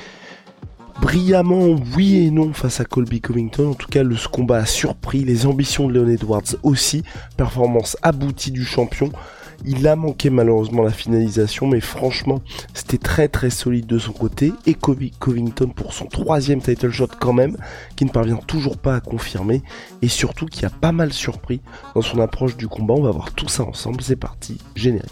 brillamment, 1.01 1.77
oui 1.95 2.27
et 2.27 2.31
non, 2.31 2.53
face 2.53 2.81
à 2.81 2.85
Colby 2.85 3.21
Covington. 3.21 3.71
En 3.71 3.75
tout 3.75 3.89
cas, 3.89 4.03
le 4.03 4.17
combat 4.31 4.59
a 4.59 4.67
surpris, 4.67 5.25
les 5.25 5.47
ambitions 5.47 5.89
de 5.89 5.93
Léon 5.93 6.09
Edwards 6.09 6.57
aussi. 6.63 7.03
Performance 7.37 7.97
aboutie 8.03 8.51
du 8.51 8.65
champion. 8.65 9.11
Il 9.65 9.87
a 9.89 9.97
manqué 9.97 10.31
malheureusement 10.31 10.83
la 10.83 10.91
finalisation, 10.91 11.67
mais 11.67 11.81
franchement, 11.81 12.41
c'était 12.75 12.99
très 12.99 13.29
très 13.29 13.51
solide 13.51 13.87
de 13.87 13.99
son 13.99 14.13
côté. 14.13 14.53
Et 14.67 14.75
Covington 14.75 15.69
pour 15.69 15.93
son 15.93 16.07
troisième 16.07 16.61
title 16.61 16.91
shot 16.91 17.09
quand 17.19 17.33
même, 17.33 17.57
qui 17.97 18.05
ne 18.05 18.11
parvient 18.11 18.37
toujours 18.37 18.79
pas 18.79 18.97
à 18.97 19.01
confirmer. 19.01 19.63
Et 20.03 20.09
surtout 20.09 20.47
qui 20.47 20.65
a 20.67 20.71
pas 20.71 20.93
mal 20.93 21.13
surpris 21.13 21.61
dans 21.95 22.03
son 22.03 22.21
approche 22.21 22.57
du 22.57 22.69
combat. 22.69 22.95
On 22.95 23.03
va 23.03 23.11
voir 23.11 23.33
tout 23.33 23.49
ça 23.49 23.65
ensemble. 23.65 24.03
C'est 24.03 24.17
parti, 24.17 24.59
générique. 24.75 25.11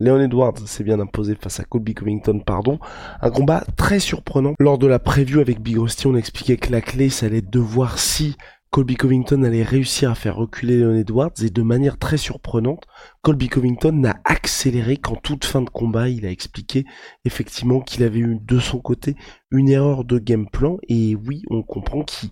Léon 0.00 0.20
Edwards 0.20 0.58
s'est 0.66 0.84
bien 0.84 1.00
imposé 1.00 1.34
face 1.34 1.58
à 1.58 1.64
Colby 1.64 1.92
Covington, 1.92 2.38
pardon. 2.38 2.78
Un 3.20 3.30
combat 3.30 3.64
très 3.76 3.98
surprenant. 3.98 4.54
Lors 4.60 4.78
de 4.78 4.86
la 4.86 5.00
preview 5.00 5.40
avec 5.40 5.60
Big 5.60 5.76
Rusty, 5.76 6.06
on 6.06 6.14
expliquait 6.14 6.56
que 6.56 6.70
la 6.70 6.80
clé, 6.80 7.10
ça 7.10 7.26
allait 7.26 7.38
être 7.38 7.50
de 7.50 7.58
voir 7.58 7.98
si 7.98 8.36
Colby 8.70 8.94
Covington 8.94 9.42
allait 9.42 9.64
réussir 9.64 10.12
à 10.12 10.14
faire 10.14 10.36
reculer 10.36 10.76
Léon 10.76 10.94
Edwards 10.94 11.32
et 11.42 11.50
de 11.50 11.62
manière 11.62 11.98
très 11.98 12.16
surprenante, 12.16 12.84
Colby 13.22 13.48
Covington 13.48 13.90
n'a 13.90 14.20
accéléré 14.24 14.98
qu'en 14.98 15.16
toute 15.16 15.44
fin 15.44 15.62
de 15.62 15.70
combat. 15.70 16.08
Il 16.08 16.26
a 16.26 16.30
expliqué 16.30 16.84
effectivement 17.24 17.80
qu'il 17.80 18.04
avait 18.04 18.20
eu 18.20 18.38
de 18.40 18.60
son 18.60 18.78
côté 18.78 19.16
une 19.50 19.68
erreur 19.68 20.04
de 20.04 20.20
game 20.20 20.48
plan 20.48 20.76
et 20.86 21.16
oui, 21.16 21.42
on 21.50 21.62
comprend 21.64 22.04
qui 22.04 22.30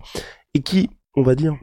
et 0.54 0.62
qui, 0.62 0.90
on 1.16 1.22
va 1.22 1.34
dire, 1.34 1.56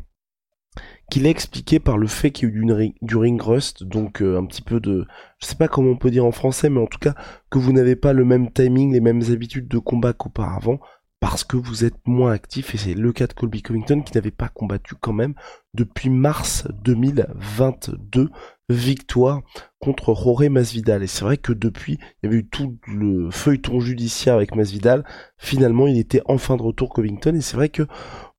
qu'il 1.14 1.28
a 1.28 1.30
expliqué 1.30 1.80
par 1.80 2.00
le 2.00 2.08
fait 2.08 2.32
qu'il 2.32 2.50
y 2.50 2.52
a 2.52 2.56
eu 2.56 2.96
du 3.04 3.18
ring, 3.18 3.40
rust, 3.40 3.84
donc 3.84 4.24
euh, 4.24 4.40
un 4.40 4.46
petit 4.48 4.64
peu 4.64 4.80
de, 4.80 5.06
je 5.38 5.46
sais 5.46 5.54
pas 5.54 5.68
comment 5.68 5.92
on 5.92 5.96
peut 5.96 6.10
dire 6.10 6.26
en 6.26 6.32
français, 6.32 6.72
mais 6.72 6.80
en 6.80 6.88
tout 6.88 6.98
cas 6.98 7.14
que 7.52 7.60
vous 7.60 7.72
n'avez 7.72 7.96
pas 7.96 8.14
le 8.14 8.26
même 8.26 8.52
timing, 8.52 8.92
les 8.94 9.00
mêmes 9.00 9.22
habitudes 9.30 9.68
de 9.68 9.78
combat 9.78 10.14
qu'auparavant, 10.14 10.80
parce 11.20 11.44
que 11.44 11.56
vous 11.56 11.86
êtes 11.86 12.00
moins 12.08 12.32
actif, 12.32 12.74
et 12.74 12.80
c'est 12.80 12.96
le 12.96 13.14
cas 13.14 13.28
de 13.28 13.34
Colby 13.34 13.62
Covington 13.62 14.02
qui 14.02 14.16
n'avait 14.16 14.32
pas 14.32 14.50
combattu 14.50 14.96
quand 15.00 15.14
même 15.14 15.36
depuis 15.76 16.10
mars 16.10 16.68
2022, 16.84 18.32
victoire 18.70 19.42
contre 19.78 20.16
Jorge 20.16 20.50
Masvidal. 20.50 21.04
Et 21.04 21.08
c'est 21.08 21.26
vrai 21.26 21.38
que 21.38 21.54
depuis, 21.54 22.00
il 22.24 22.26
y 22.26 22.28
avait 22.28 22.38
eu 22.38 22.48
tout 22.48 22.80
le 22.88 23.30
feuilleton 23.30 23.80
judiciaire 23.82 24.34
avec 24.34 24.56
Masvidal, 24.56 25.06
finalement 25.38 25.86
il 25.86 26.00
était 26.00 26.24
enfin 26.26 26.58
de 26.58 26.64
retour 26.64 26.90
Covington, 26.90 27.36
et 27.36 27.42
c'est 27.42 27.56
vrai 27.56 27.70
que 27.70 27.84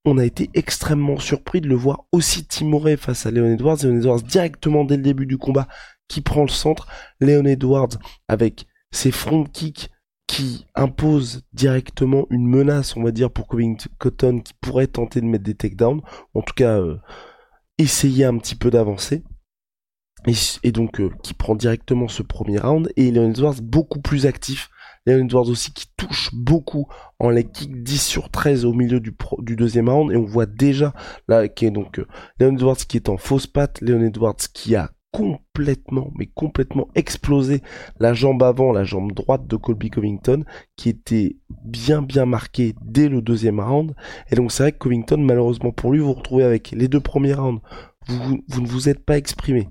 on 0.05 0.19
a 0.19 0.25
été 0.25 0.51
extrêmement 0.55 1.19
surpris 1.19 1.61
de 1.61 1.69
le 1.69 1.75
voir 1.75 2.05
aussi 2.13 2.47
timoré 2.47 2.97
face 2.97 3.27
à 3.27 3.31
Léon 3.31 3.53
Edwards. 3.53 3.79
Léon 3.83 3.97
Edwards 3.97 4.23
directement 4.23 4.85
dès 4.85 4.97
le 4.97 5.03
début 5.03 5.27
du 5.27 5.39
combat 5.39 5.67
qui 6.09 6.21
prend 6.21 6.43
le 6.43 6.49
centre. 6.49 6.87
Léon 7.21 7.45
Edwards 7.45 7.97
avec 8.29 8.67
ses 8.91 9.11
front 9.11 9.45
kicks 9.45 9.91
qui 10.27 10.67
imposent 10.75 11.43
directement 11.53 12.27
une 12.31 12.47
menace, 12.47 12.97
on 12.97 13.03
va 13.03 13.13
dire, 13.13 13.31
pour 13.31 13.47
Cotton 13.99 14.41
qui 14.41 14.55
pourrait 14.61 14.87
tenter 14.87 15.21
de 15.21 15.27
mettre 15.27 15.45
des 15.45 15.55
takedowns. 15.55 16.01
En 16.35 16.43
tout 16.43 16.55
cas, 16.55 16.79
euh, 16.79 16.99
essayer 17.79 18.25
un 18.25 18.39
petit 18.39 18.55
peu 18.55 18.71
d'avancer. 18.71 19.23
Et, 20.63 20.73
donc, 20.73 21.01
euh, 21.01 21.11
qui 21.23 21.35
prend 21.35 21.55
directement 21.55 22.09
ce 22.09 22.23
premier 22.23 22.59
round. 22.59 22.91
Et 22.97 23.11
Léon 23.11 23.31
Edwards 23.31 23.61
beaucoup 23.63 24.01
plus 24.01 24.25
actif 24.27 24.71
Léon 25.07 25.25
Edwards 25.25 25.49
aussi 25.49 25.73
qui 25.73 25.87
touche 25.97 26.31
beaucoup 26.35 26.89
en 27.19 27.31
les 27.31 27.45
kick 27.45 27.83
10 27.83 28.03
sur 28.03 28.31
13 28.31 28.65
au 28.65 28.73
milieu 28.73 29.01
du, 29.01 29.15
du 29.39 29.57
deuxième 29.57 29.89
round 29.89 30.13
et 30.13 30.17
on 30.17 30.25
voit 30.25 30.47
déjà 30.47 30.95
là 31.29 31.49
qui 31.49 31.67
est 31.67 31.71
donc 31.71 31.99
euh, 31.99 32.07
Léon 32.41 32.55
Edwards 32.55 32.77
qui 32.77 32.97
est 32.97 33.09
en 33.09 33.17
fausse 33.17 33.47
patte, 33.47 33.81
Léon 33.81 34.03
Edwards 34.03 34.37
qui 34.53 34.77
a 34.77 34.91
complètement, 35.15 36.11
mais 36.19 36.27
complètement 36.27 36.89
explosé 36.97 37.63
la 38.01 38.15
jambe 38.15 38.43
avant, 38.43 38.73
la 38.73 38.83
jambe 38.83 39.13
droite 39.13 39.47
de 39.47 39.55
Colby 39.55 39.89
Covington, 39.89 40.45
qui 40.75 40.89
était 40.89 41.37
bien 41.65 42.03
bien 42.03 42.27
marquée 42.27 42.75
dès 42.83 43.09
le 43.09 43.23
deuxième 43.23 43.61
round. 43.61 43.95
Et 44.33 44.35
donc 44.35 44.51
c'est 44.51 44.65
vrai 44.65 44.73
que 44.73 44.79
Covington, 44.79 45.19
malheureusement 45.19 45.71
pour 45.71 45.93
lui, 45.93 46.01
vous 46.01 46.07
vous 46.07 46.15
retrouvez 46.15 46.43
avec 46.43 46.73
les 46.73 46.89
deux 46.89 46.99
premiers 46.99 47.35
rounds, 47.35 47.63
vous, 48.09 48.41
vous 48.49 48.61
ne 48.61 48.67
vous 48.67 48.89
êtes 48.89 49.05
pas 49.05 49.17
exprimé. 49.17 49.69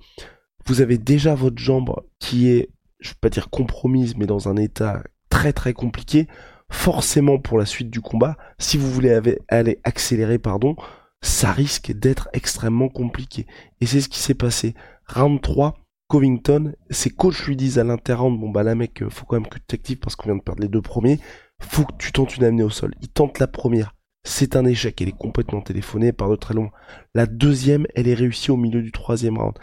Vous 0.66 0.80
avez 0.80 0.98
déjà 0.98 1.36
votre 1.36 1.58
jambe 1.58 1.94
qui 2.20 2.48
est, 2.48 2.70
je 3.02 3.10
vais 3.10 3.18
pas 3.20 3.30
dire 3.30 3.50
compromise, 3.50 4.16
mais 4.16 4.26
dans 4.26 4.48
un 4.48 4.56
état 4.56 5.04
très 5.34 5.52
très 5.52 5.74
compliqué. 5.74 6.28
Forcément 6.70 7.40
pour 7.40 7.58
la 7.58 7.66
suite 7.66 7.90
du 7.90 8.02
combat, 8.02 8.38
si 8.60 8.78
vous 8.78 8.90
voulez 8.90 9.20
aller 9.50 9.80
accélérer, 9.84 10.38
pardon, 10.38 10.76
ça 11.22 11.52
risque 11.52 11.92
d'être 11.92 12.30
extrêmement 12.34 12.88
compliqué. 12.88 13.48
Et 13.82 13.88
c'est 13.88 14.02
ce 14.02 14.10
qui 14.10 14.20
s'est 14.20 14.36
passé. 14.36 14.76
Round 15.08 15.42
3, 15.42 15.76
Covington, 16.08 16.74
ses 16.92 17.10
coachs 17.10 17.46
lui 17.48 17.56
disent 17.56 17.80
à 17.80 17.84
l'interround, 17.84 18.40
bon 18.40 18.50
bah 18.50 18.62
là 18.62 18.76
mec, 18.76 19.02
euh, 19.02 19.10
faut 19.10 19.26
quand 19.26 19.38
même 19.38 19.48
que 19.48 19.58
tu 19.58 19.66
t'actives 19.66 19.98
parce 19.98 20.16
qu'on 20.16 20.30
vient 20.30 20.36
de 20.36 20.44
perdre 20.44 20.62
les 20.62 20.68
deux 20.68 20.82
premiers, 20.82 21.20
faut 21.60 21.86
que 21.86 21.96
tu 21.98 22.12
tentes 22.12 22.38
une 22.38 22.44
amenée 22.44 22.64
au 22.64 22.70
sol. 22.70 22.94
Il 23.02 23.10
tente 23.10 23.40
la 23.40 23.48
première, 23.48 23.96
c'est 24.24 24.56
un 24.56 24.66
échec, 24.66 25.02
elle 25.02 25.10
est 25.10 25.18
complètement 25.18 25.62
téléphonée, 25.62 26.14
par 26.14 26.30
de 26.30 26.36
très 26.36 26.54
loin. 26.54 26.70
La 27.16 27.26
deuxième, 27.26 27.88
elle 27.96 28.08
est 28.08 28.14
réussie 28.14 28.52
au 28.52 28.58
milieu 28.58 28.82
du 28.84 28.92
troisième 28.92 29.38
round. 29.40 29.58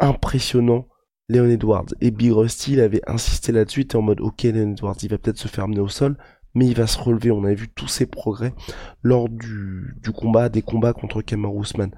Impressionnant, 0.00 0.86
Léon 1.32 1.48
Edwards. 1.48 1.86
Et 2.00 2.10
Big 2.10 2.32
Rusty, 2.32 2.74
il 2.74 2.80
avait 2.80 3.02
insisté 3.06 3.52
là-dessus, 3.52 3.80
était 3.80 3.96
en 3.96 4.02
mode, 4.02 4.20
ok, 4.20 4.42
Léon 4.42 4.72
Edwards, 4.72 4.96
il 5.02 5.08
va 5.08 5.18
peut-être 5.18 5.38
se 5.38 5.48
faire 5.48 5.64
amener 5.64 5.80
au 5.80 5.88
sol, 5.88 6.16
mais 6.54 6.66
il 6.66 6.76
va 6.76 6.86
se 6.86 6.98
relever. 6.98 7.30
On 7.30 7.44
a 7.44 7.54
vu 7.54 7.68
tous 7.68 7.88
ses 7.88 8.06
progrès 8.06 8.54
lors 9.02 9.28
du, 9.28 9.96
combat, 10.14 10.48
des 10.48 10.62
combats 10.62 10.92
contre 10.92 11.22
Kamaru 11.22 11.62
Usman. 11.62 11.90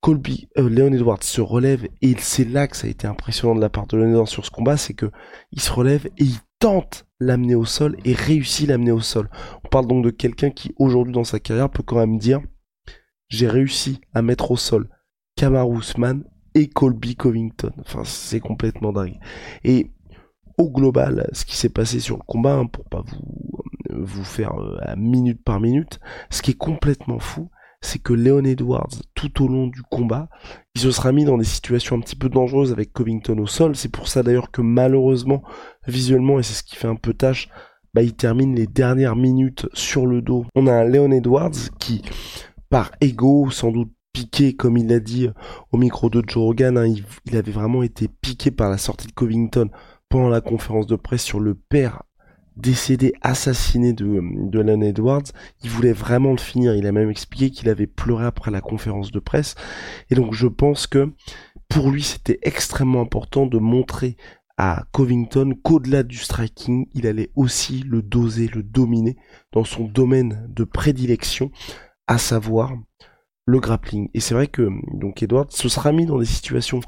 Colby, 0.00 0.48
euh, 0.58 0.68
Léon 0.68 0.92
Edwards 0.92 1.22
se 1.22 1.40
relève 1.40 1.86
et 2.00 2.16
c'est 2.18 2.44
là 2.44 2.66
que 2.66 2.76
ça 2.76 2.88
a 2.88 2.90
été 2.90 3.06
impressionnant 3.06 3.54
de 3.54 3.60
la 3.60 3.68
part 3.68 3.86
de 3.86 3.96
Léon 3.96 4.08
Edwards 4.08 4.28
sur 4.28 4.44
ce 4.44 4.50
combat, 4.50 4.76
c'est 4.76 4.94
que 4.94 5.12
il 5.52 5.60
se 5.60 5.70
relève 5.70 6.06
et 6.18 6.24
il 6.24 6.38
tente 6.58 7.06
l'amener 7.20 7.54
au 7.54 7.64
sol 7.64 7.96
et 8.04 8.12
réussit 8.12 8.66
l'amener 8.66 8.90
au 8.90 9.00
sol. 9.00 9.30
On 9.64 9.68
parle 9.68 9.86
donc 9.86 10.04
de 10.04 10.10
quelqu'un 10.10 10.50
qui 10.50 10.74
aujourd'hui 10.76 11.12
dans 11.12 11.22
sa 11.22 11.38
carrière 11.38 11.70
peut 11.70 11.84
quand 11.84 11.98
même 11.98 12.18
dire 12.18 12.40
j'ai 13.28 13.48
réussi 13.48 14.00
à 14.12 14.22
mettre 14.22 14.50
au 14.50 14.56
sol 14.56 14.88
Kamaru 15.36 15.78
Usman 15.78 16.24
et 16.54 16.68
Colby 16.68 17.16
Covington. 17.16 17.72
Enfin, 17.80 18.02
c'est 18.04 18.40
complètement 18.40 18.92
dingue. 18.92 19.18
Et 19.64 19.90
au 20.58 20.70
global, 20.70 21.28
ce 21.32 21.44
qui 21.44 21.56
s'est 21.56 21.68
passé 21.68 22.00
sur 22.00 22.16
le 22.16 22.22
combat, 22.26 22.54
hein, 22.54 22.66
pour 22.66 22.84
pas 22.84 23.02
vous 23.06 23.42
vous 23.94 24.24
faire 24.24 24.54
euh, 24.58 24.78
à 24.80 24.96
minute 24.96 25.42
par 25.44 25.60
minute, 25.60 26.00
ce 26.30 26.42
qui 26.42 26.52
est 26.52 26.58
complètement 26.58 27.18
fou, 27.18 27.50
c'est 27.80 27.98
que 27.98 28.12
Leon 28.12 28.44
Edwards, 28.44 28.90
tout 29.14 29.44
au 29.44 29.48
long 29.48 29.66
du 29.66 29.82
combat, 29.82 30.28
il 30.74 30.80
se 30.80 30.90
sera 30.90 31.12
mis 31.12 31.24
dans 31.24 31.36
des 31.36 31.44
situations 31.44 31.96
un 31.96 32.00
petit 32.00 32.16
peu 32.16 32.28
dangereuses 32.28 32.72
avec 32.72 32.92
Covington 32.92 33.38
au 33.38 33.46
sol. 33.46 33.74
C'est 33.74 33.90
pour 33.90 34.08
ça 34.08 34.22
d'ailleurs 34.22 34.50
que 34.50 34.62
malheureusement, 34.62 35.42
visuellement, 35.86 36.38
et 36.38 36.42
c'est 36.42 36.54
ce 36.54 36.62
qui 36.62 36.76
fait 36.76 36.88
un 36.88 36.96
peu 36.96 37.12
tâche, 37.12 37.48
bah, 37.92 38.02
il 38.02 38.14
termine 38.14 38.54
les 38.54 38.68
dernières 38.68 39.16
minutes 39.16 39.66
sur 39.74 40.06
le 40.06 40.22
dos. 40.22 40.46
On 40.54 40.66
a 40.68 40.72
un 40.72 40.84
Leon 40.84 41.10
Edwards 41.10 41.70
qui, 41.80 42.02
par 42.70 42.92
ego, 43.00 43.50
sans 43.50 43.72
doute 43.72 43.92
piqué, 44.12 44.54
comme 44.54 44.76
il 44.76 44.88
l'a 44.88 45.00
dit 45.00 45.28
au 45.72 45.78
micro 45.78 46.10
de 46.10 46.22
Joe 46.26 46.44
Rogan, 46.44 46.78
hein, 46.78 46.86
il, 47.26 47.36
avait 47.36 47.52
vraiment 47.52 47.82
été 47.82 48.08
piqué 48.08 48.50
par 48.50 48.70
la 48.70 48.78
sortie 48.78 49.06
de 49.06 49.12
Covington 49.12 49.70
pendant 50.08 50.28
la 50.28 50.40
conférence 50.40 50.86
de 50.86 50.96
presse 50.96 51.22
sur 51.22 51.40
le 51.40 51.54
père 51.54 52.02
décédé, 52.56 53.14
assassiné 53.22 53.94
de, 53.94 54.20
de 54.50 54.60
Alan 54.60 54.80
Edwards. 54.82 55.22
Il 55.62 55.70
voulait 55.70 55.94
vraiment 55.94 56.32
le 56.32 56.38
finir. 56.38 56.74
Il 56.74 56.86
a 56.86 56.92
même 56.92 57.10
expliqué 57.10 57.50
qu'il 57.50 57.70
avait 57.70 57.86
pleuré 57.86 58.26
après 58.26 58.50
la 58.50 58.60
conférence 58.60 59.10
de 59.10 59.18
presse. 59.18 59.54
Et 60.10 60.14
donc 60.14 60.34
je 60.34 60.46
pense 60.46 60.86
que 60.86 61.12
pour 61.68 61.90
lui 61.90 62.02
c'était 62.02 62.38
extrêmement 62.42 63.00
important 63.00 63.46
de 63.46 63.58
montrer 63.58 64.16
à 64.58 64.84
Covington 64.92 65.54
qu'au-delà 65.62 66.02
du 66.02 66.18
striking, 66.18 66.86
il 66.92 67.06
allait 67.06 67.30
aussi 67.34 67.82
le 67.82 68.02
doser, 68.02 68.48
le 68.48 68.62
dominer 68.62 69.16
dans 69.52 69.64
son 69.64 69.84
domaine 69.84 70.46
de 70.50 70.64
prédilection 70.64 71.50
à 72.06 72.18
savoir 72.18 72.72
le 73.46 73.60
grappling. 73.60 74.08
Et 74.14 74.20
c'est 74.20 74.34
vrai 74.34 74.46
que 74.46 74.68
donc 74.92 75.22
Edward 75.22 75.50
se 75.50 75.68
sera 75.68 75.92
mis 75.92 76.06
dans 76.06 76.18
des 76.18 76.24
situations 76.24 76.80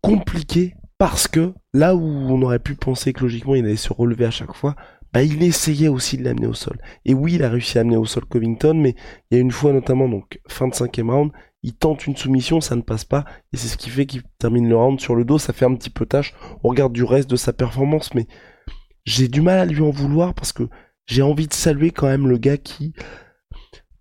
compliquées 0.00 0.74
parce 0.98 1.26
que 1.28 1.52
là 1.72 1.94
où 1.96 2.02
on 2.02 2.42
aurait 2.42 2.58
pu 2.58 2.74
penser 2.74 3.12
que 3.12 3.22
logiquement 3.22 3.54
il 3.54 3.64
allait 3.64 3.76
se 3.76 3.92
relever 3.92 4.24
à 4.24 4.30
chaque 4.30 4.54
fois, 4.54 4.76
bah 5.12 5.22
il 5.22 5.42
essayait 5.42 5.88
aussi 5.88 6.16
de 6.16 6.24
l'amener 6.24 6.46
au 6.46 6.54
sol. 6.54 6.78
Et 7.04 7.14
oui, 7.14 7.34
il 7.34 7.44
a 7.44 7.50
réussi 7.50 7.78
à 7.78 7.82
amener 7.82 7.96
au 7.96 8.04
sol 8.04 8.24
Covington, 8.24 8.74
mais 8.74 8.94
il 9.30 9.34
y 9.34 9.38
a 9.38 9.40
une 9.40 9.50
fois 9.50 9.72
notamment, 9.72 10.08
donc 10.08 10.40
fin 10.48 10.68
de 10.68 10.74
cinquième 10.74 11.10
round, 11.10 11.32
il 11.62 11.74
tente 11.74 12.06
une 12.06 12.16
soumission, 12.16 12.60
ça 12.60 12.76
ne 12.76 12.80
passe 12.82 13.04
pas, 13.04 13.24
et 13.52 13.56
c'est 13.56 13.68
ce 13.68 13.76
qui 13.76 13.90
fait 13.90 14.06
qu'il 14.06 14.22
termine 14.38 14.68
le 14.68 14.76
round 14.76 15.00
sur 15.00 15.14
le 15.14 15.24
dos, 15.24 15.38
ça 15.38 15.52
fait 15.52 15.64
un 15.64 15.74
petit 15.74 15.90
peu 15.90 16.06
tâche, 16.06 16.34
on 16.64 16.68
regarde 16.68 16.92
du 16.92 17.04
reste 17.04 17.28
de 17.28 17.36
sa 17.36 17.52
performance, 17.52 18.14
mais 18.14 18.26
j'ai 19.04 19.28
du 19.28 19.42
mal 19.42 19.58
à 19.58 19.66
lui 19.66 19.82
en 19.82 19.90
vouloir 19.90 20.34
parce 20.34 20.52
que 20.52 20.68
j'ai 21.06 21.22
envie 21.22 21.48
de 21.48 21.54
saluer 21.54 21.90
quand 21.90 22.06
même 22.06 22.28
le 22.28 22.38
gars 22.38 22.56
qui, 22.56 22.94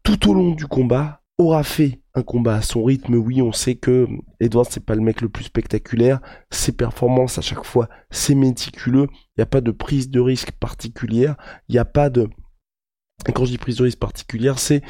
tout 0.04 0.30
au 0.30 0.34
long 0.34 0.52
du 0.52 0.66
combat, 0.66 1.21
aura 1.42 1.64
fait 1.64 2.02
un 2.14 2.24
combat 2.24 2.56
à 2.56 2.62
son 2.62 2.84
rythme. 2.84 3.16
Oui, 3.16 3.42
on 3.42 3.52
sait 3.52 3.76
que 3.76 4.08
Edward 4.40 4.68
c'est 4.70 4.86
pas 4.86 4.96
le 4.96 5.02
mec 5.02 5.22
le 5.22 5.30
plus 5.30 5.46
spectaculaire. 5.46 6.20
Ses 6.52 6.72
performances 6.72 7.38
à 7.38 7.42
chaque 7.42 7.64
fois, 7.64 7.90
c'est 8.10 8.36
méticuleux. 8.36 9.08
Il 9.12 9.40
n'y 9.40 9.44
a 9.44 9.48
pas 9.48 9.62
de 9.62 9.72
prise 9.72 10.10
de 10.10 10.20
risque 10.20 10.52
particulière. 10.52 11.36
Il 11.70 11.74
n'y 11.74 11.80
a 11.80 11.86
pas 11.86 12.10
de. 12.10 12.30
Et 13.28 13.32
quand 13.32 13.46
je 13.46 13.52
dis 13.52 13.58
prise 13.58 13.78
de 13.78 13.84
risque 13.84 14.00
particulière, 14.00 14.60
c'est 14.60 14.82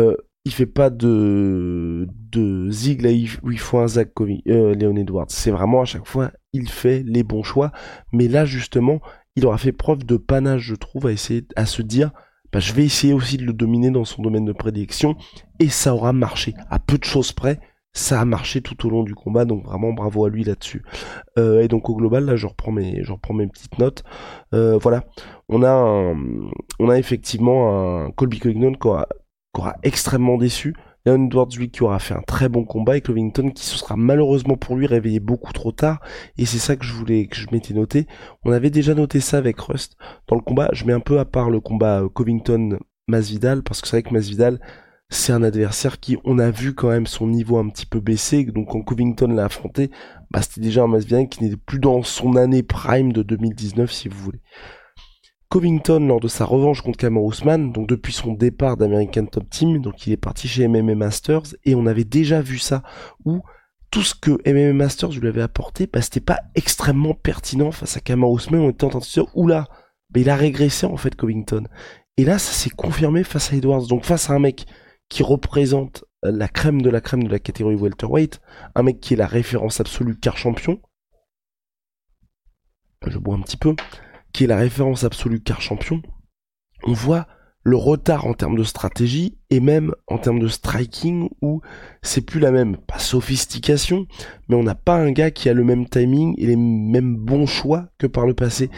euh, 0.00 0.16
il 0.44 0.52
fait 0.52 0.66
pas 0.66 0.90
de 0.90 2.08
de 2.30 2.70
zig 2.70 3.02
là 3.02 3.10
il 3.10 3.58
faut 3.58 3.78
un 3.78 3.88
Zach 3.88 4.10
euh, 4.20 4.74
Léon 4.74 4.96
Edwards. 4.96 5.26
C'est 5.30 5.50
vraiment 5.50 5.82
à 5.82 5.84
chaque 5.84 6.06
fois 6.06 6.32
il 6.52 6.68
fait 6.68 7.02
les 7.06 7.22
bons 7.22 7.42
choix. 7.42 7.72
Mais 8.12 8.28
là 8.28 8.44
justement, 8.44 9.00
il 9.36 9.46
aura 9.46 9.58
fait 9.58 9.72
preuve 9.72 10.04
de 10.04 10.16
panache, 10.16 10.62
je 10.62 10.74
trouve, 10.74 11.06
à 11.06 11.12
essayer 11.12 11.46
à 11.56 11.66
se 11.66 11.82
dire 11.82 12.12
bah, 12.52 12.60
je 12.60 12.72
vais 12.72 12.84
essayer 12.84 13.12
aussi 13.12 13.36
de 13.36 13.44
le 13.44 13.52
dominer 13.52 13.90
dans 13.90 14.04
son 14.04 14.22
domaine 14.22 14.44
de 14.44 14.52
prédilection 14.52 15.16
et 15.58 15.68
ça 15.68 15.94
aura 15.94 16.12
marché. 16.12 16.54
À 16.70 16.78
peu 16.78 16.98
de 16.98 17.04
choses 17.04 17.32
près, 17.32 17.60
ça 17.92 18.20
a 18.20 18.24
marché 18.24 18.60
tout 18.60 18.86
au 18.86 18.90
long 18.90 19.02
du 19.02 19.14
combat, 19.14 19.44
donc 19.44 19.64
vraiment 19.64 19.92
bravo 19.92 20.24
à 20.24 20.30
lui 20.30 20.44
là-dessus. 20.44 20.82
Euh, 21.38 21.62
et 21.62 21.68
donc 21.68 21.90
au 21.90 21.96
global, 21.96 22.24
là, 22.24 22.36
je 22.36 22.46
reprends 22.46 22.72
mes, 22.72 23.02
petites 23.48 23.78
notes. 23.78 24.04
Euh, 24.54 24.78
voilà, 24.78 25.04
on 25.48 25.62
a, 25.62 26.98
effectivement 26.98 28.04
un 28.06 28.10
Colby 28.12 28.38
Covington 28.38 28.72
qui 28.74 28.88
aura 28.88 29.76
extrêmement 29.82 30.38
déçu. 30.38 30.74
Leon 31.08 31.26
Edwards, 31.26 31.48
lui, 31.56 31.70
qui 31.70 31.82
aura 31.82 31.98
fait 31.98 32.14
un 32.14 32.22
très 32.22 32.48
bon 32.48 32.64
combat, 32.64 32.96
et 32.96 33.00
Covington, 33.00 33.50
qui 33.50 33.64
se 33.64 33.76
sera 33.76 33.96
malheureusement 33.96 34.56
pour 34.56 34.76
lui 34.76 34.86
réveillé 34.86 35.20
beaucoup 35.20 35.52
trop 35.52 35.72
tard, 35.72 36.00
et 36.36 36.46
c'est 36.46 36.58
ça 36.58 36.76
que 36.76 36.84
je 36.84 36.92
voulais, 36.92 37.26
que 37.26 37.36
je 37.36 37.46
m'étais 37.50 37.74
noté. 37.74 38.06
On 38.44 38.52
avait 38.52 38.70
déjà 38.70 38.94
noté 38.94 39.20
ça 39.20 39.38
avec 39.38 39.58
Rust. 39.60 39.96
Dans 40.28 40.36
le 40.36 40.42
combat, 40.42 40.68
je 40.72 40.84
mets 40.84 40.92
un 40.92 41.00
peu 41.00 41.18
à 41.18 41.24
part 41.24 41.50
le 41.50 41.60
combat 41.60 42.02
euh, 42.02 42.08
Covington-Masvidal, 42.08 43.62
parce 43.62 43.80
que 43.80 43.88
c'est 43.88 43.96
vrai 43.96 44.02
que 44.02 44.14
Masvidal, 44.14 44.60
c'est 45.10 45.32
un 45.32 45.42
adversaire 45.42 45.98
qui, 46.00 46.18
on 46.24 46.38
a 46.38 46.50
vu 46.50 46.74
quand 46.74 46.90
même 46.90 47.06
son 47.06 47.26
niveau 47.26 47.56
un 47.56 47.68
petit 47.70 47.86
peu 47.86 48.00
baisser, 48.00 48.44
donc 48.44 48.68
quand 48.68 48.82
Covington 48.82 49.28
l'a 49.28 49.46
affronté, 49.46 49.90
bah, 50.30 50.42
c'était 50.42 50.60
déjà 50.60 50.82
un 50.82 50.88
Masvidal 50.88 51.28
qui 51.28 51.42
n'était 51.42 51.56
plus 51.56 51.78
dans 51.78 52.02
son 52.02 52.36
année 52.36 52.62
prime 52.62 53.12
de 53.12 53.22
2019, 53.22 53.90
si 53.90 54.08
vous 54.08 54.18
voulez. 54.18 54.40
Covington 55.48 56.00
lors 56.00 56.20
de 56.20 56.28
sa 56.28 56.44
revanche 56.44 56.82
contre 56.82 56.98
Cameron 56.98 57.26
Ousmane, 57.26 57.72
donc 57.72 57.88
depuis 57.88 58.12
son 58.12 58.34
départ 58.34 58.76
d'American 58.76 59.24
Top 59.24 59.48
Team, 59.48 59.80
donc 59.80 60.06
il 60.06 60.12
est 60.12 60.18
parti 60.18 60.46
chez 60.46 60.68
MMA 60.68 60.94
Masters, 60.94 61.54
et 61.64 61.74
on 61.74 61.86
avait 61.86 62.04
déjà 62.04 62.42
vu 62.42 62.58
ça, 62.58 62.82
où 63.24 63.40
tout 63.90 64.02
ce 64.02 64.14
que 64.14 64.32
MMA 64.46 64.74
Masters 64.74 65.12
lui 65.12 65.28
avait 65.28 65.40
apporté, 65.40 65.86
bah, 65.86 66.02
c'était 66.02 66.20
pas 66.20 66.40
extrêmement 66.54 67.14
pertinent 67.14 67.72
face 67.72 67.96
à 67.96 68.00
Cameron 68.00 68.34
Ousmane, 68.34 68.60
on 68.60 68.70
était 68.70 68.84
en 68.84 68.90
train 68.90 68.98
de 68.98 69.04
se 69.04 69.20
dire, 69.20 69.34
oula, 69.34 69.68
mais 70.14 70.20
il 70.20 70.28
a 70.28 70.36
régressé 70.36 70.84
en 70.84 70.98
fait 70.98 71.14
Covington. 71.14 71.64
Et 72.18 72.24
là, 72.24 72.38
ça 72.38 72.52
s'est 72.52 72.70
confirmé 72.70 73.24
face 73.24 73.50
à 73.52 73.56
Edwards, 73.56 73.86
donc 73.86 74.04
face 74.04 74.28
à 74.28 74.34
un 74.34 74.38
mec 74.40 74.66
qui 75.08 75.22
représente 75.22 76.04
la 76.22 76.48
crème 76.48 76.82
de 76.82 76.90
la 76.90 77.00
crème 77.00 77.22
de 77.22 77.30
la 77.30 77.38
catégorie 77.38 77.76
welterweight, 77.76 78.40
un 78.74 78.82
mec 78.82 79.00
qui 79.00 79.14
est 79.14 79.16
la 79.16 79.26
référence 79.26 79.80
absolue 79.80 80.18
car 80.18 80.36
champion. 80.36 80.78
Je 83.06 83.18
bois 83.18 83.36
un 83.36 83.40
petit 83.40 83.56
peu 83.56 83.74
qui 84.32 84.44
est 84.44 84.48
la 84.48 84.56
référence 84.56 85.04
absolue 85.04 85.40
car 85.40 85.60
champion, 85.60 86.02
on 86.84 86.92
voit 86.92 87.26
le 87.64 87.76
retard 87.76 88.26
en 88.26 88.34
termes 88.34 88.56
de 88.56 88.64
stratégie 88.64 89.36
et 89.50 89.60
même 89.60 89.94
en 90.06 90.18
termes 90.18 90.38
de 90.38 90.48
striking 90.48 91.28
où 91.42 91.60
c'est 92.02 92.22
plus 92.22 92.40
la 92.40 92.50
même, 92.50 92.76
pas 92.76 92.98
sophistication, 92.98 94.06
mais 94.48 94.56
on 94.56 94.62
n'a 94.62 94.74
pas 94.74 94.96
un 94.96 95.12
gars 95.12 95.30
qui 95.30 95.48
a 95.48 95.54
le 95.54 95.64
même 95.64 95.86
timing 95.88 96.34
et 96.38 96.46
les 96.46 96.56
mêmes 96.56 97.16
bons 97.16 97.46
choix 97.46 97.88
que 97.98 98.06
par 98.06 98.26
le 98.26 98.34
passé. 98.34 98.70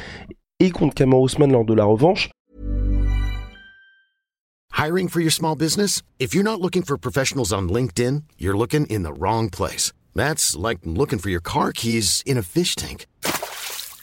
Et 0.58 0.70
contre 0.70 0.94
Kamar 0.94 1.20
Ousmane 1.20 1.52
lors 1.52 1.64
de 1.64 1.74
la 1.74 1.84
revanche. 1.84 2.30
Hiring 4.76 5.08
for 5.08 5.20
your 5.20 5.32
small 5.32 5.56
business? 5.56 6.02
If 6.18 6.34
you're 6.34 6.44
not 6.44 6.60
looking 6.60 6.82
for 6.82 6.96
professionals 6.96 7.52
on 7.52 7.68
LinkedIn, 7.68 8.22
you're 8.38 8.56
looking 8.56 8.86
in 8.86 9.02
the 9.02 9.12
wrong 9.12 9.50
place. 9.50 9.92
That's 10.14 10.56
like 10.56 10.78
looking 10.84 11.18
for 11.18 11.28
your 11.28 11.42
car 11.42 11.72
keys 11.72 12.22
in 12.24 12.38
a 12.38 12.42
fish 12.42 12.74
tank. 12.76 13.06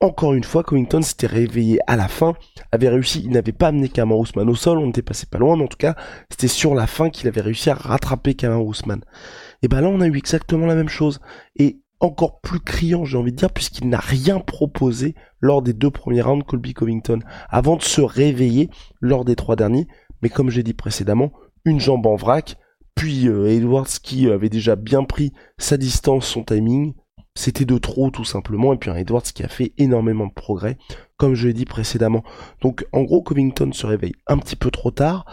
Encore 0.00 0.34
une 0.34 0.44
fois, 0.44 0.62
Covington 0.62 1.00
s'était 1.00 1.26
réveillé 1.26 1.78
à 1.86 1.96
la 1.96 2.06
fin 2.06 2.34
avait 2.70 2.90
réussi, 2.90 3.22
il 3.24 3.30
n'avait 3.30 3.52
pas 3.52 3.68
amené 3.68 3.88
Kamar 3.88 4.18
Ousmane 4.18 4.50
au 4.50 4.54
sol, 4.54 4.76
on 4.76 4.86
n'était 4.86 5.00
passé 5.00 5.24
pas 5.24 5.38
loin, 5.38 5.56
mais 5.56 5.64
en 5.64 5.68
tout 5.68 5.78
cas, 5.78 5.96
c'était 6.30 6.48
sur 6.48 6.74
la 6.74 6.86
fin 6.86 7.08
qu'il 7.08 7.28
avait 7.28 7.40
réussi 7.40 7.70
à 7.70 7.74
rattraper 7.74 8.34
Kamar 8.34 8.62
Ousmane. 8.62 9.02
Et 9.62 9.68
ben 9.68 9.80
là, 9.80 9.88
on 9.88 10.02
a 10.02 10.06
eu 10.06 10.16
exactement 10.18 10.66
la 10.66 10.74
même 10.74 10.90
chose. 10.90 11.20
Et 11.56 11.80
encore 12.00 12.42
plus 12.42 12.60
criant, 12.60 13.06
j'ai 13.06 13.16
envie 13.16 13.32
de 13.32 13.38
dire, 13.38 13.50
puisqu'il 13.50 13.88
n'a 13.88 13.98
rien 13.98 14.38
proposé 14.38 15.14
lors 15.40 15.62
des 15.62 15.72
deux 15.72 15.90
premiers 15.90 16.20
rounds 16.20 16.44
Colby 16.44 16.74
Covington, 16.74 17.20
avant 17.48 17.76
de 17.76 17.82
se 17.82 18.02
réveiller 18.02 18.68
lors 19.00 19.24
des 19.24 19.34
trois 19.34 19.56
derniers. 19.56 19.86
Mais 20.20 20.28
comme 20.28 20.50
j'ai 20.50 20.62
dit 20.62 20.74
précédemment, 20.74 21.32
une 21.64 21.80
jambe 21.80 22.06
en 22.06 22.16
vrac, 22.16 22.56
puis 22.94 23.28
euh, 23.28 23.48
Edwards 23.48 23.88
qui 24.02 24.28
avait 24.28 24.50
déjà 24.50 24.76
bien 24.76 25.04
pris 25.04 25.32
sa 25.56 25.78
distance, 25.78 26.26
son 26.26 26.44
timing, 26.44 26.92
c'était 27.36 27.66
de 27.66 27.78
trop 27.78 28.10
tout 28.10 28.24
simplement, 28.24 28.72
et 28.72 28.78
puis 28.78 28.90
un 28.90 28.96
Edwards 28.96 29.22
qui 29.22 29.44
a 29.44 29.48
fait 29.48 29.72
énormément 29.78 30.26
de 30.26 30.32
progrès, 30.32 30.78
comme 31.16 31.34
je 31.34 31.46
l'ai 31.46 31.52
dit 31.52 31.66
précédemment. 31.66 32.24
Donc 32.62 32.86
en 32.92 33.02
gros, 33.02 33.22
Covington 33.22 33.70
se 33.72 33.86
réveille 33.86 34.14
un 34.26 34.38
petit 34.38 34.56
peu 34.56 34.70
trop 34.70 34.90
tard, 34.90 35.26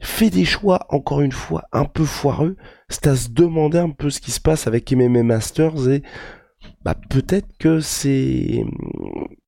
fait 0.00 0.30
des 0.30 0.46
choix, 0.46 0.86
encore 0.88 1.20
une 1.20 1.30
fois, 1.30 1.64
un 1.70 1.84
peu 1.84 2.04
foireux, 2.04 2.56
c'est 2.88 3.06
à 3.06 3.14
se 3.14 3.28
demander 3.28 3.78
un 3.78 3.90
peu 3.90 4.10
ce 4.10 4.20
qui 4.20 4.32
se 4.32 4.40
passe 4.40 4.66
avec 4.66 4.90
MMA 4.90 5.22
Masters, 5.22 5.88
et 5.88 6.02
bah 6.82 6.96
peut-être 7.10 7.56
que 7.58 7.80
c'est... 7.80 8.64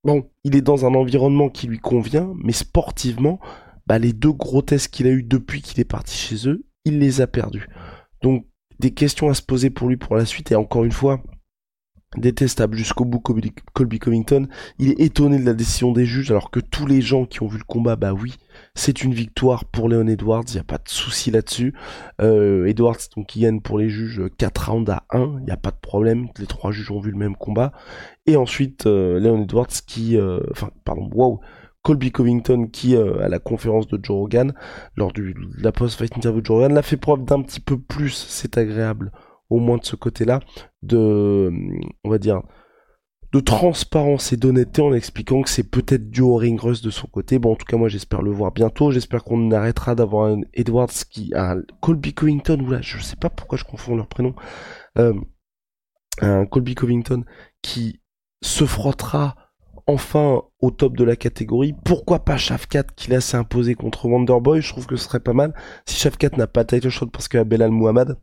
Bon, 0.04 0.28
il 0.44 0.54
est 0.54 0.60
dans 0.60 0.84
un 0.84 0.94
environnement 0.94 1.48
qui 1.48 1.66
lui 1.66 1.78
convient, 1.78 2.34
mais 2.36 2.52
sportivement, 2.52 3.40
bah 3.86 3.98
les 3.98 4.12
deux 4.12 4.32
gros 4.32 4.62
tests 4.62 4.88
qu'il 4.88 5.06
a 5.06 5.10
eu 5.10 5.22
depuis 5.22 5.62
qu'il 5.62 5.80
est 5.80 5.84
parti 5.84 6.16
chez 6.16 6.48
eux, 6.48 6.66
il 6.84 6.98
les 6.98 7.22
a 7.22 7.26
perdus. 7.26 7.68
Donc 8.22 8.46
des 8.78 8.90
questions 8.90 9.28
à 9.28 9.34
se 9.34 9.42
poser 9.42 9.70
pour 9.70 9.88
lui 9.88 9.96
pour 9.96 10.16
la 10.16 10.26
suite, 10.26 10.52
et 10.52 10.56
encore 10.56 10.84
une 10.84 10.92
fois, 10.92 11.22
détestable 12.16 12.76
jusqu'au 12.76 13.04
bout 13.04 13.20
Colby 13.20 13.98
Covington. 13.98 14.48
Il 14.78 14.90
est 14.90 15.00
étonné 15.00 15.38
de 15.38 15.44
la 15.44 15.54
décision 15.54 15.92
des 15.92 16.06
juges 16.06 16.30
alors 16.30 16.50
que 16.50 16.60
tous 16.60 16.86
les 16.86 17.00
gens 17.00 17.24
qui 17.26 17.42
ont 17.42 17.46
vu 17.46 17.58
le 17.58 17.64
combat, 17.64 17.96
bah 17.96 18.12
oui, 18.12 18.34
c'est 18.74 19.02
une 19.02 19.14
victoire 19.14 19.64
pour 19.64 19.88
Leon 19.88 20.06
Edwards, 20.06 20.44
il 20.48 20.54
n'y 20.54 20.60
a 20.60 20.64
pas 20.64 20.78
de 20.78 20.88
souci 20.88 21.30
là-dessus. 21.30 21.74
Euh, 22.20 22.66
Edwards 22.66 22.98
donc 23.16 23.26
qui 23.26 23.40
gagne 23.40 23.60
pour 23.60 23.78
les 23.78 23.88
juges 23.88 24.22
4 24.38 24.70
rounds 24.70 24.90
à 24.90 25.04
1, 25.10 25.38
il 25.40 25.44
n'y 25.44 25.50
a 25.50 25.56
pas 25.56 25.70
de 25.70 25.80
problème, 25.80 26.28
les 26.38 26.46
trois 26.46 26.72
juges 26.72 26.90
ont 26.90 27.00
vu 27.00 27.10
le 27.10 27.18
même 27.18 27.36
combat. 27.36 27.72
Et 28.26 28.36
ensuite 28.36 28.86
euh, 28.86 29.18
Leon 29.20 29.42
Edwards 29.42 29.68
qui, 29.86 30.16
euh, 30.16 30.40
enfin 30.50 30.70
pardon, 30.84 31.10
wow, 31.12 31.40
Colby 31.82 32.12
Covington 32.12 32.68
qui 32.72 32.96
à 32.96 33.28
la 33.28 33.38
conférence 33.38 33.86
de 33.88 34.00
Joe 34.02 34.16
Rogan 34.16 34.54
lors 34.96 35.12
de 35.12 35.34
la 35.58 35.70
post-fight 35.70 36.16
interview 36.16 36.40
de 36.40 36.46
Joe 36.46 36.56
Rogan 36.56 36.72
l'a 36.72 36.80
fait 36.80 36.96
preuve 36.96 37.24
d'un 37.24 37.42
petit 37.42 37.60
peu 37.60 37.78
plus, 37.78 38.08
c'est 38.10 38.56
agréable 38.56 39.12
au 39.50 39.58
moins 39.58 39.78
de 39.78 39.84
ce 39.84 39.96
côté-là, 39.96 40.40
de, 40.82 41.50
on 42.04 42.10
va 42.10 42.18
dire, 42.18 42.42
de 43.32 43.40
transparence 43.40 44.32
et 44.32 44.36
d'honnêteté 44.36 44.80
en 44.80 44.94
expliquant 44.94 45.42
que 45.42 45.50
c'est 45.50 45.68
peut-être 45.68 46.08
du 46.08 46.20
au 46.20 46.36
ring 46.36 46.60
rust 46.60 46.84
de 46.84 46.90
son 46.90 47.08
côté. 47.08 47.40
Bon, 47.40 47.52
en 47.52 47.56
tout 47.56 47.66
cas, 47.66 47.76
moi, 47.76 47.88
j'espère 47.88 48.22
le 48.22 48.30
voir 48.30 48.52
bientôt. 48.52 48.92
J'espère 48.92 49.24
qu'on 49.24 49.50
arrêtera 49.50 49.96
d'avoir 49.96 50.30
un 50.30 50.42
Edwards 50.52 50.92
qui, 51.10 51.32
un 51.34 51.60
Colby 51.80 52.14
Covington, 52.14 52.60
ou 52.60 52.70
là, 52.70 52.80
je 52.80 53.00
sais 53.00 53.16
pas 53.16 53.30
pourquoi 53.30 53.58
je 53.58 53.64
confonds 53.64 53.96
leurs 53.96 54.06
prénoms, 54.06 54.36
euh, 54.98 55.14
un 56.20 56.46
Colby 56.46 56.76
Covington 56.76 57.24
qui 57.60 58.00
se 58.40 58.66
frottera 58.66 59.34
enfin 59.88 60.42
au 60.60 60.70
top 60.70 60.96
de 60.96 61.02
la 61.02 61.16
catégorie. 61.16 61.74
Pourquoi 61.84 62.24
pas 62.24 62.36
Shafkat 62.36 62.84
qui 62.94 63.10
là 63.10 63.20
s'est 63.20 63.36
imposé 63.36 63.74
contre 63.74 64.06
Wonderboy? 64.06 64.60
Je 64.60 64.68
trouve 64.68 64.86
que 64.86 64.94
ce 64.94 65.04
serait 65.04 65.18
pas 65.18 65.32
mal. 65.32 65.54
Si 65.86 65.96
Shafkat 65.96 66.36
n'a 66.36 66.46
pas 66.46 66.64
title 66.64 66.88
shot 66.88 67.06
parce 67.06 67.28
a 67.34 67.42
Belal 67.42 67.72
Muhammad, 67.72 68.16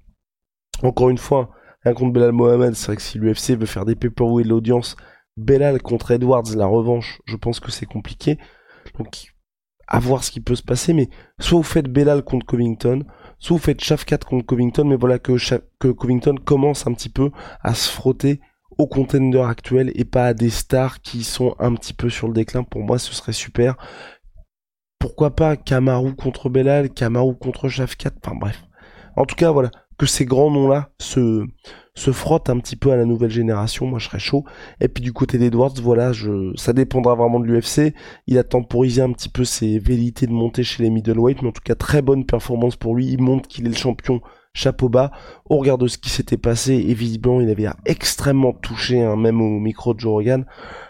encore 0.83 1.09
une 1.09 1.17
fois, 1.17 1.51
un 1.83 1.93
contre 1.93 2.13
Belal 2.13 2.31
Mohamed, 2.31 2.75
c'est 2.75 2.87
vrai 2.87 2.95
que 2.95 3.01
si 3.01 3.17
l'UFC 3.17 3.57
veut 3.57 3.65
faire 3.65 3.85
des 3.85 3.95
pay 3.95 4.09
de 4.09 4.49
l'audience, 4.49 4.95
Bellal 5.37 5.81
contre 5.81 6.11
Edwards, 6.11 6.55
la 6.55 6.65
revanche, 6.65 7.21
je 7.25 7.35
pense 7.35 7.59
que 7.59 7.71
c'est 7.71 7.85
compliqué. 7.85 8.37
Donc, 8.97 9.33
à 9.87 9.99
voir 9.99 10.23
ce 10.23 10.31
qui 10.31 10.39
peut 10.39 10.55
se 10.55 10.63
passer, 10.63 10.93
mais 10.93 11.09
soit 11.39 11.57
vous 11.57 11.63
faites 11.63 11.87
Bellal 11.87 12.23
contre 12.23 12.45
Covington, 12.45 13.03
soit 13.39 13.57
vous 13.57 13.63
faites 13.63 13.81
Shafkat 13.81 14.19
contre 14.19 14.45
Covington, 14.45 14.85
mais 14.85 14.95
voilà 14.95 15.19
que, 15.19 15.35
Covington 15.91 16.35
commence 16.35 16.87
un 16.87 16.93
petit 16.93 17.09
peu 17.09 17.31
à 17.61 17.73
se 17.73 17.89
frotter 17.89 18.39
aux 18.77 18.87
contenders 18.87 19.45
actuels 19.45 19.91
et 19.95 20.05
pas 20.05 20.27
à 20.27 20.33
des 20.33 20.49
stars 20.49 21.01
qui 21.01 21.23
sont 21.23 21.55
un 21.59 21.75
petit 21.75 21.93
peu 21.93 22.09
sur 22.09 22.27
le 22.27 22.33
déclin. 22.33 22.63
Pour 22.63 22.83
moi, 22.83 22.99
ce 22.99 23.13
serait 23.13 23.33
super. 23.33 23.75
Pourquoi 24.97 25.35
pas 25.35 25.57
Kamaru 25.57 26.15
contre 26.15 26.49
Bellal, 26.49 26.89
Kamaru 26.89 27.35
contre 27.35 27.67
Shafkat, 27.67 28.11
enfin 28.23 28.35
bref. 28.35 28.63
En 29.17 29.25
tout 29.25 29.35
cas, 29.35 29.51
voilà, 29.51 29.71
que 30.01 30.07
ces 30.07 30.25
grands 30.25 30.49
noms-là 30.49 30.89
se, 30.99 31.45
se 31.93 32.11
frottent 32.11 32.49
un 32.49 32.57
petit 32.57 32.75
peu 32.75 32.91
à 32.91 32.95
la 32.95 33.05
nouvelle 33.05 33.29
génération, 33.29 33.85
moi 33.85 33.99
je 33.99 34.07
serais 34.07 34.17
chaud. 34.17 34.43
Et 34.79 34.87
puis 34.87 35.03
du 35.03 35.13
côté 35.13 35.37
d'Edwards, 35.37 35.75
voilà, 35.79 36.11
ça 36.55 36.73
dépendra 36.73 37.13
vraiment 37.13 37.39
de 37.39 37.45
l'UFC. 37.45 37.93
Il 38.25 38.39
a 38.39 38.43
temporisé 38.43 39.03
un 39.03 39.11
petit 39.11 39.29
peu 39.29 39.43
ses 39.43 39.77
velléités 39.77 40.25
de 40.25 40.31
monter 40.31 40.63
chez 40.63 40.81
les 40.81 40.89
middleweight, 40.89 41.43
mais 41.43 41.49
en 41.49 41.51
tout 41.51 41.61
cas 41.63 41.75
très 41.75 42.01
bonne 42.01 42.25
performance 42.25 42.77
pour 42.77 42.95
lui. 42.95 43.09
Il 43.09 43.21
montre 43.21 43.47
qu'il 43.47 43.67
est 43.67 43.69
le 43.69 43.75
champion 43.75 44.21
chapeau 44.55 44.89
bas. 44.89 45.11
Au 45.45 45.57
regard 45.57 45.77
de 45.77 45.87
ce 45.87 45.99
qui 45.99 46.09
s'était 46.09 46.35
passé, 46.35 46.73
et 46.73 46.95
visiblement 46.95 47.39
il 47.39 47.51
avait 47.51 47.69
extrêmement 47.85 48.53
touché, 48.53 49.03
hein, 49.03 49.15
même 49.17 49.39
au 49.39 49.59
micro 49.59 49.93
de 49.93 49.99
Joe 49.99 50.13
Rogan. 50.13 50.47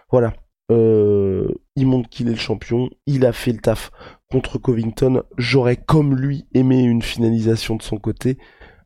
Voilà. 0.09 0.31
Euh, 0.71 1.49
il 1.75 1.85
montre 1.85 2.07
qu'il 2.07 2.29
est 2.29 2.31
le 2.31 2.37
champion. 2.37 2.89
Il 3.07 3.25
a 3.25 3.33
fait 3.33 3.51
le 3.51 3.59
taf 3.59 3.91
contre 4.31 4.57
Covington. 4.57 5.23
J'aurais 5.37 5.75
comme 5.75 6.15
lui 6.15 6.45
aimé 6.53 6.81
une 6.81 7.01
finalisation 7.01 7.75
de 7.75 7.81
son 7.81 7.97
côté. 7.97 8.37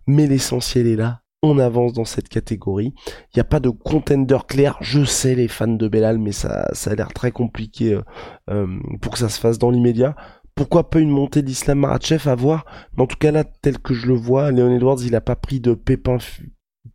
Mais 0.08 0.28
l'essentiel 0.28 0.88
est 0.88 0.96
là. 0.96 1.22
On 1.42 1.60
avance 1.60 1.94
dans 1.94 2.06
cette 2.06 2.30
catégorie. 2.30 2.94
Il 3.08 3.38
n'y 3.38 3.42
a 3.42 3.46
pas 3.46 3.60
de 3.60 3.70
contender 3.70 4.38
clair. 4.48 4.78
Je 4.82 5.04
sais 5.04 5.36
les 5.36 5.48
fans 5.48 5.68
de 5.68 5.88
Belal, 5.88 6.18
mais 6.18 6.32
ça, 6.32 6.68
ça 6.74 6.92
a 6.92 6.96
l'air 6.96 7.14
très 7.14 7.32
compliqué 7.32 7.94
euh, 7.94 8.02
euh, 8.50 8.80
pour 9.02 9.14
que 9.14 9.20
ça 9.20 9.30
se 9.30 9.40
fasse 9.40 9.60
dans 9.60 9.70
l'immédiat 9.70 10.16
pourquoi 10.56 10.90
pas 10.90 11.00
une 11.00 11.10
montée 11.10 11.42
d'Islam 11.42 11.80
Maratchev 11.80 12.30
à 12.30 12.36
voir? 12.36 12.66
Mais 12.96 13.04
en 13.04 13.08
tout 13.08 13.18
cas 13.18 13.32
là 13.32 13.44
tel 13.44 13.78
que 13.78 13.94
je 13.94 14.08
le 14.08 14.14
vois 14.14 14.52
Léon 14.52 14.74
Edwards 14.74 15.02
il 15.04 15.16
a 15.16 15.22
pas 15.22 15.36
pris 15.36 15.60
de 15.60 15.74
pépin 15.74 16.18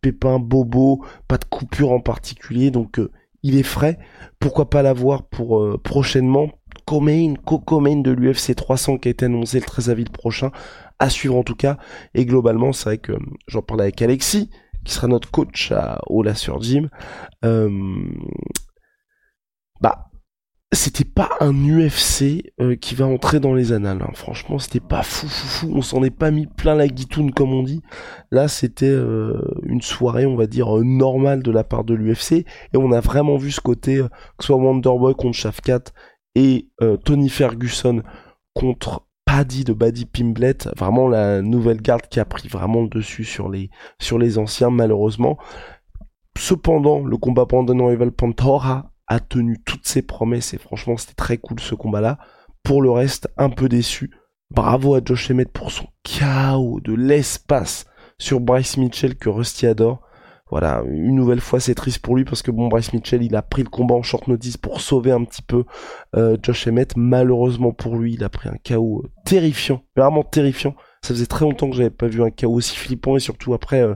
pépin 0.01 0.39
bobo 0.39 1.05
pas 1.27 1.37
de 1.37 1.45
coupure 1.45 1.91
en 1.91 1.99
particulier 1.99 2.71
donc 2.71 2.99
euh, 2.99 3.11
il 3.43 3.57
est 3.57 3.63
frais 3.63 3.99
pourquoi 4.39 4.69
pas 4.69 4.81
l'avoir 4.81 5.23
pour 5.23 5.59
euh, 5.59 5.79
prochainement? 5.81 6.49
Comain, 6.85 7.35
Coco 7.45 7.79
Main 7.79 7.97
de 7.97 8.11
l'UFC 8.11 8.55
300 8.55 8.97
qui 8.97 9.07
a 9.07 9.11
été 9.11 9.25
annoncé 9.25 9.59
le 9.59 9.65
13 9.65 9.91
avril 9.91 10.09
prochain 10.09 10.51
à 11.01 11.09
suivre 11.09 11.35
en 11.35 11.43
tout 11.43 11.55
cas 11.55 11.77
et 12.13 12.25
globalement 12.25 12.71
c'est 12.71 12.85
vrai 12.85 12.97
que 12.97 13.13
j'en 13.47 13.61
parlais 13.61 13.83
avec 13.83 14.01
Alexis 14.01 14.49
qui 14.85 14.93
sera 14.93 15.07
notre 15.07 15.29
coach 15.29 15.71
à 15.71 15.99
Ola 16.07 16.35
sur 16.35 16.61
Gym 16.61 16.89
euh, 17.43 17.69
bah 19.81 20.11
c'était 20.73 21.03
pas 21.03 21.29
un 21.41 21.53
UFC 21.53 22.53
euh, 22.61 22.75
qui 22.75 22.95
va 22.95 23.05
entrer 23.05 23.41
dans 23.41 23.53
les 23.53 23.73
annales. 23.73 24.01
Hein. 24.01 24.11
Franchement, 24.13 24.57
c'était 24.57 24.79
pas 24.79 25.03
fou, 25.03 25.27
fou, 25.27 25.47
fou. 25.47 25.71
On 25.75 25.81
s'en 25.81 26.01
est 26.01 26.15
pas 26.15 26.31
mis 26.31 26.47
plein 26.47 26.75
la 26.75 26.87
guitoune, 26.87 27.33
comme 27.33 27.51
on 27.51 27.63
dit. 27.63 27.81
Là, 28.31 28.47
c'était 28.47 28.85
euh, 28.85 29.41
une 29.63 29.81
soirée, 29.81 30.25
on 30.25 30.37
va 30.37 30.47
dire, 30.47 30.77
euh, 30.77 30.83
normale 30.83 31.43
de 31.43 31.51
la 31.51 31.65
part 31.65 31.83
de 31.83 31.93
l'UFC. 31.93 32.31
Et 32.73 32.77
on 32.77 32.93
a 32.93 33.01
vraiment 33.01 33.35
vu 33.35 33.51
ce 33.51 33.59
côté, 33.59 33.97
que 33.97 34.43
ce 34.43 34.47
soit 34.47 34.55
Wonderboy 34.55 35.13
contre 35.15 35.37
Shafkat 35.37 35.83
et 36.35 36.69
Tony 37.03 37.27
Ferguson 37.27 38.03
contre 38.53 39.05
Paddy 39.25 39.63
de 39.63 39.73
Buddy 39.73 40.05
Pimblet. 40.05 40.57
Vraiment 40.75 41.07
la 41.07 41.41
nouvelle 41.41 41.81
garde 41.81 42.07
qui 42.09 42.19
a 42.19 42.25
pris 42.25 42.47
vraiment 42.47 42.81
le 42.81 42.89
dessus 42.89 43.23
sur 43.23 43.49
les, 43.49 44.37
anciens, 44.37 44.69
malheureusement. 44.69 45.37
Cependant, 46.37 47.03
le 47.03 47.17
combat 47.17 47.45
Brandon 47.45 47.87
Rival 47.87 48.11
Pantora 48.11 48.91
a 49.07 49.19
tenu 49.19 49.59
toutes 49.65 49.87
ses 49.87 50.01
promesses 50.01 50.53
et 50.53 50.57
franchement 50.57 50.95
c'était 50.95 51.13
très 51.13 51.37
cool 51.37 51.59
ce 51.59 51.75
combat-là. 51.75 52.17
Pour 52.63 52.81
le 52.81 52.91
reste, 52.91 53.29
un 53.37 53.49
peu 53.49 53.67
déçu. 53.67 54.11
Bravo 54.49 54.95
à 54.95 55.01
Josh 55.03 55.31
Emmett 55.31 55.51
pour 55.51 55.71
son 55.71 55.87
chaos 56.03 56.79
de 56.81 56.93
l'espace 56.93 57.85
sur 58.17 58.39
Bryce 58.39 58.77
Mitchell 58.77 59.15
que 59.15 59.29
Rusty 59.29 59.65
adore. 59.65 60.01
Voilà, 60.51 60.83
une 60.85 61.15
nouvelle 61.15 61.39
fois 61.39 61.61
c'est 61.61 61.75
triste 61.75 61.99
pour 61.99 62.17
lui 62.17 62.25
parce 62.25 62.41
que 62.41 62.51
bon 62.51 62.67
Bryce 62.67 62.91
Mitchell 62.91 63.23
il 63.23 63.37
a 63.37 63.41
pris 63.41 63.63
le 63.63 63.69
combat 63.69 63.95
en 63.95 64.01
short 64.01 64.27
notice 64.27 64.57
pour 64.57 64.81
sauver 64.81 65.11
un 65.11 65.23
petit 65.23 65.41
peu 65.41 65.63
euh, 66.17 66.35
Josh 66.43 66.67
Emmett. 66.67 66.97
Malheureusement 66.97 67.71
pour 67.71 67.95
lui 67.95 68.15
il 68.15 68.23
a 68.25 68.29
pris 68.29 68.49
un 68.49 68.57
chaos 68.61 69.05
terrifiant, 69.25 69.81
vraiment 69.95 70.23
terrifiant. 70.23 70.75
Ça 71.03 71.13
faisait 71.13 71.25
très 71.25 71.45
longtemps 71.45 71.69
que 71.69 71.77
j'avais 71.77 71.89
pas 71.89 72.07
vu 72.07 72.21
un 72.21 72.29
chaos 72.29 72.53
aussi 72.53 72.75
flippant 72.75 73.15
et 73.15 73.21
surtout 73.21 73.53
après 73.53 73.81
euh, 73.81 73.95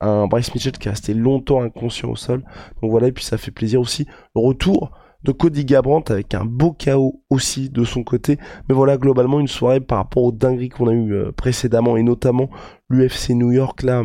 un 0.00 0.28
Bryce 0.28 0.54
Mitchell 0.54 0.72
qui 0.72 0.86
est 0.86 0.92
resté 0.92 1.12
longtemps 1.12 1.60
inconscient 1.60 2.08
au 2.08 2.16
sol. 2.16 2.44
Donc 2.80 2.92
voilà, 2.92 3.08
et 3.08 3.12
puis 3.12 3.24
ça 3.24 3.36
fait 3.36 3.50
plaisir 3.50 3.80
aussi. 3.80 4.06
Le 4.36 4.40
retour 4.42 4.92
de 5.26 5.32
Cody 5.32 5.64
Gabrandt 5.64 6.12
avec 6.12 6.34
un 6.34 6.44
beau 6.44 6.72
chaos 6.72 7.20
aussi 7.30 7.68
de 7.68 7.84
son 7.84 8.04
côté. 8.04 8.38
Mais 8.68 8.74
voilà, 8.74 8.96
globalement, 8.96 9.40
une 9.40 9.48
soirée 9.48 9.80
par 9.80 9.98
rapport 9.98 10.22
aux 10.22 10.32
dingueries 10.32 10.68
qu'on 10.68 10.88
a 10.88 10.92
eu 10.92 11.12
euh, 11.12 11.32
précédemment 11.32 11.96
et 11.96 12.02
notamment 12.02 12.48
l'UFC 12.88 13.30
New 13.30 13.50
York 13.50 13.82
là, 13.82 14.04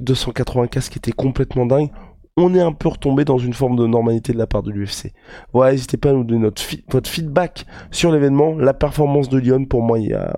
295 0.00 0.88
qui 0.88 0.98
était 0.98 1.12
complètement 1.12 1.66
dingue. 1.66 1.90
On 2.36 2.54
est 2.54 2.60
un 2.60 2.72
peu 2.72 2.88
retombé 2.88 3.24
dans 3.24 3.38
une 3.38 3.52
forme 3.52 3.76
de 3.76 3.86
normalité 3.86 4.32
de 4.32 4.38
la 4.38 4.46
part 4.46 4.62
de 4.62 4.70
l'UFC. 4.70 5.12
Voilà, 5.52 5.72
n'hésitez 5.72 5.96
pas 5.96 6.10
à 6.10 6.12
nous 6.12 6.24
donner 6.24 6.48
votre 6.88 7.10
feedback 7.10 7.66
sur 7.90 8.12
l'événement. 8.12 8.54
La 8.54 8.74
performance 8.74 9.28
de 9.28 9.38
Lyon, 9.38 9.64
pour 9.64 9.82
moi, 9.82 9.98
il 9.98 10.10
y 10.10 10.14
a, 10.14 10.36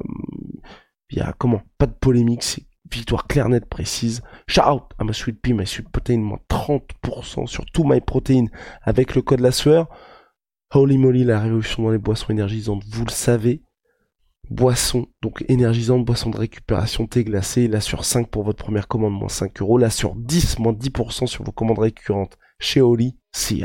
il 1.11 1.19
y 1.19 1.21
a 1.21 1.35
comment? 1.37 1.61
Pas 1.77 1.87
de 1.87 1.93
polémique, 1.93 2.43
c'est 2.43 2.63
victoire 2.91 3.27
claire, 3.27 3.49
nette, 3.49 3.67
précise. 3.67 4.23
Shout 4.47 4.63
out 4.63 4.83
à 4.99 5.05
ma 5.05 5.13
Sweet 5.13 5.41
Pea, 5.41 5.53
ma 5.53 5.67
Sweet 5.67 5.91
Protein, 5.91 6.19
moins 6.19 6.41
30% 6.49 7.47
sur 7.47 7.67
tout 7.67 7.85
My 7.85 8.01
Protein 8.01 8.47
avec 8.83 9.15
le 9.15 9.23
code 9.23 9.41
la 9.41 9.53
sueur. 9.53 9.89
Holy 10.73 10.99
moly, 10.99 11.25
la 11.25 11.41
révolution 11.41 11.83
dans 11.83 11.91
les 11.91 11.99
boissons 11.99 12.31
énergisantes, 12.31 12.83
vous 12.89 13.05
le 13.05 13.11
savez. 13.11 13.63
Boisson, 14.51 15.07
donc 15.23 15.45
énergisante, 15.49 16.05
boisson 16.05 16.31
de 16.31 16.37
récupération, 16.37 17.07
thé 17.07 17.25
glacé, 17.25 17.69
là 17.69 17.81
sur 17.81 18.05
5 18.05 18.29
pour 18.29 18.43
votre 18.43 18.63
première 18.63 18.89
commande, 18.89 19.13
moins 19.13 19.29
5 19.29 19.63
euros, 19.63 19.79
là 19.79 19.91
sur 19.91 20.17
10, 20.17 20.59
moins 20.59 20.73
10% 20.73 21.27
sur 21.27 21.45
vos 21.45 21.53
commandes 21.53 21.79
récurrentes. 21.79 22.37
Chez 22.59 22.81
Holy, 22.81 23.17
see 23.33 23.65